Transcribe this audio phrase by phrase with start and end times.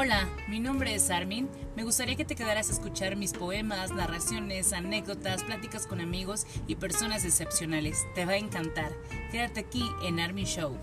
[0.00, 1.48] Hola, mi nombre es Armin.
[1.74, 6.76] Me gustaría que te quedaras a escuchar mis poemas, narraciones, anécdotas, pláticas con amigos y
[6.76, 8.06] personas excepcionales.
[8.14, 8.92] Te va a encantar.
[9.32, 10.78] Quédate aquí en Armin Show.